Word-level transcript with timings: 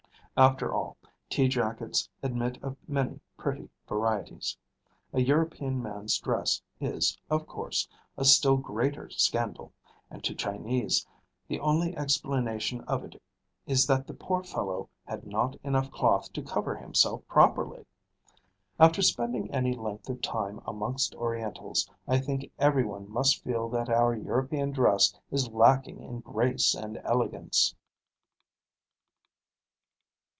After 0.37 0.73
all, 0.73 0.97
tea 1.29 1.47
jackets 1.49 2.09
admit 2.23 2.57
of 2.63 2.77
many 2.87 3.19
pretty 3.37 3.69
varieties. 3.87 4.57
A 5.13 5.19
European 5.21 5.83
man's 5.83 6.17
dress 6.17 6.61
is, 6.79 7.15
of 7.29 7.45
course, 7.45 7.87
a 8.17 8.23
still 8.25 8.55
greater 8.57 9.07
scandal; 9.11 9.71
and 10.09 10.23
to 10.23 10.33
Chinese, 10.33 11.05
the 11.49 11.59
only 11.59 11.95
explanation 11.97 12.79
of 12.85 13.03
it 13.03 13.21
is 13.67 13.85
that 13.85 14.07
the 14.07 14.13
poor 14.15 14.41
fellow 14.41 14.89
had 15.05 15.27
not 15.27 15.57
enough 15.65 15.91
cloth 15.91 16.31
to 16.33 16.41
cover 16.41 16.75
himself 16.77 17.21
properly. 17.27 17.85
After 18.79 19.01
spending 19.03 19.51
any 19.51 19.75
length 19.75 20.09
of 20.09 20.21
time 20.21 20.59
amongst 20.65 21.13
Orientals, 21.15 21.87
I 22.07 22.17
think 22.19 22.49
every 22.57 22.85
one 22.85 23.07
must 23.11 23.43
feel 23.43 23.67
that 23.69 23.89
our 23.89 24.15
European 24.15 24.71
dress 24.71 25.13
is 25.29 25.49
lacking 25.51 25.99
in 26.01 26.19
grace 26.21 26.73
and 26.73 26.99
elegance. 27.03 27.75